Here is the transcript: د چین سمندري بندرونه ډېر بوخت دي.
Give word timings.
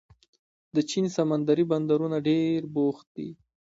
د 0.75 0.77
چین 0.89 1.05
سمندري 1.17 1.63
بندرونه 1.71 2.17
ډېر 2.27 2.59
بوخت 2.75 3.07
دي. 3.15 3.29